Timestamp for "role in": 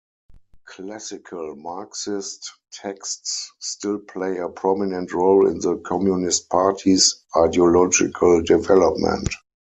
5.13-5.59